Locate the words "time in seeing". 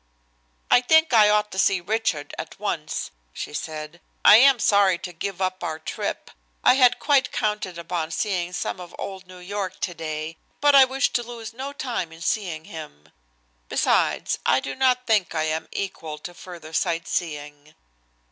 11.71-12.65